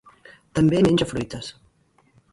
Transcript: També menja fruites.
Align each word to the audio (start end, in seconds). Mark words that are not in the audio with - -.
També 0.59 0.79
menja 0.87 1.07
fruites. 1.13 1.53